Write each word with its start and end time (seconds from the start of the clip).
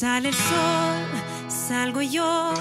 Sale 0.00 0.28
el 0.28 0.34
sol, 0.34 1.04
salgo 1.46 2.00
yo, 2.00 2.54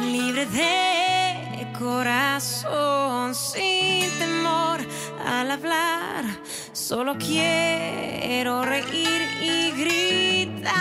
libre 0.00 0.46
de 0.46 1.68
corazón, 1.78 3.36
sin 3.36 4.10
temor 4.18 4.80
al 5.24 5.52
hablar. 5.52 6.24
Solo 6.72 7.16
quiero 7.18 8.64
reír 8.64 9.22
y 9.40 9.70
gritar. 9.80 10.74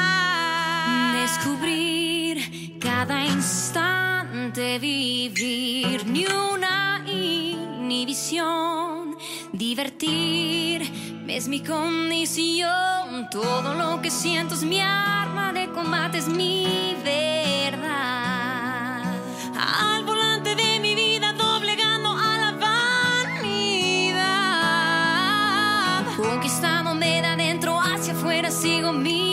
Descubrir 1.21 2.79
cada 2.79 3.23
instante, 3.23 4.79
vivir 4.79 6.07
ni 6.07 6.25
una 6.25 7.05
inhibición, 7.05 8.39
divertir 9.53 11.10
es 11.27 11.47
mi 11.47 11.61
condición. 11.61 13.29
Todo 13.29 13.73
lo 13.73 14.01
que 14.01 14.11
siento 14.11 14.55
es 14.55 14.63
mi 14.63 14.79
arma 14.79 15.53
de 15.53 15.69
combate, 15.69 16.17
es 16.17 16.27
mi 16.27 16.97
verdad. 17.03 19.03
Al 19.57 20.03
volante 20.03 20.55
de 20.55 20.79
mi 20.79 20.95
vida, 20.95 21.33
doblegando 21.33 22.09
a 22.09 22.37
la 22.37 22.51
vanidad. 23.33 24.21
Conquistándome 26.17 27.21
de 27.21 27.27
adentro 27.27 27.79
hacia 27.79 28.13
afuera, 28.13 28.51
sigo 28.51 28.91
mi 28.91 29.30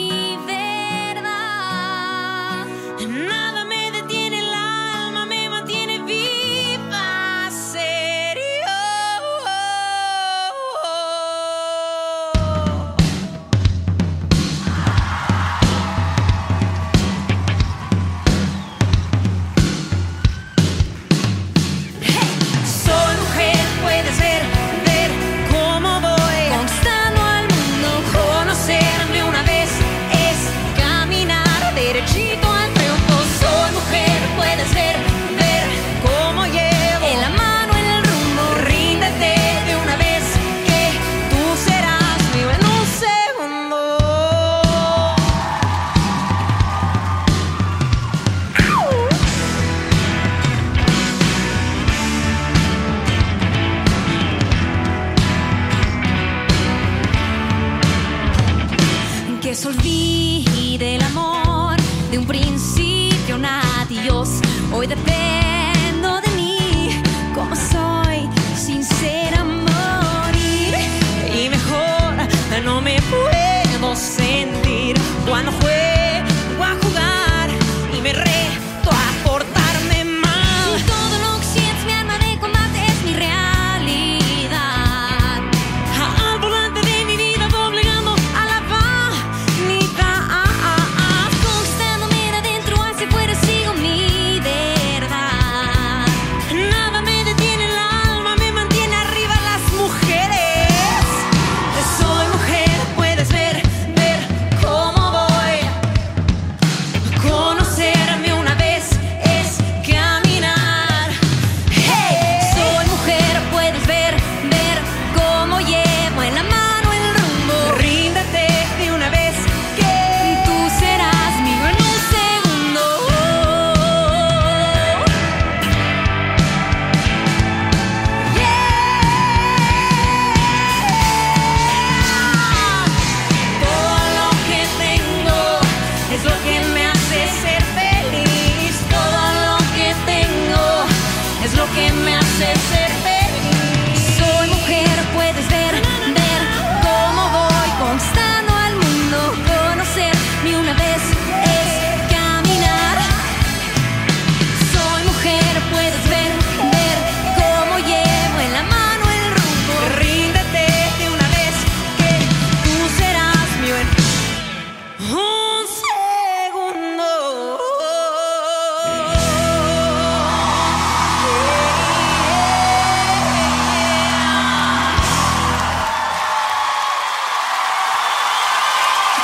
Hoy 64.73 64.85
dependo 64.85 66.19
de 66.19 66.27
mí, 66.35 67.01
como 67.33 67.55
soy, 67.55 67.88